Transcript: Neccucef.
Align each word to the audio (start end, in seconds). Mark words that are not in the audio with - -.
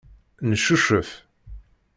Neccucef. 0.49 1.09